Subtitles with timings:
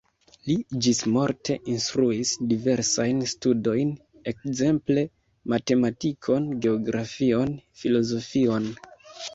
[0.45, 0.53] Li
[0.85, 3.93] ĝismorte instruis diversajn studojn,
[4.33, 5.05] ekzemple
[5.55, 8.69] matematikon, geografion, filozofion.